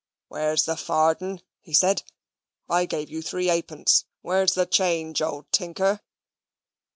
[0.29, 2.13] "Where's the farden?" said he.
[2.73, 4.05] "I gave you three halfpence.
[4.21, 5.99] Where's the change, old Tinker?"